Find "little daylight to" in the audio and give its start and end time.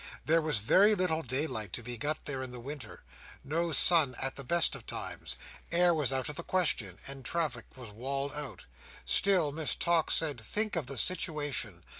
0.95-1.83